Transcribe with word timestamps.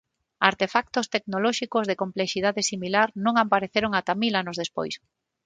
Artefactos 0.49 1.05
tecnolóxicos 1.15 1.85
de 1.89 1.99
complexidade 2.03 2.61
similar 2.71 3.07
non 3.25 3.35
apareceron 3.43 3.91
ata 3.99 4.13
mil 4.21 4.33
anos 4.41 4.59
despois. 4.63 4.93